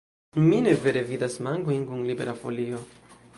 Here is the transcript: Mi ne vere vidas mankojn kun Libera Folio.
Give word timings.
Mi 0.45 0.61
ne 0.67 0.71
vere 0.85 1.03
vidas 1.09 1.35
mankojn 1.49 1.85
kun 1.91 2.01
Libera 2.09 2.35
Folio. 2.41 2.81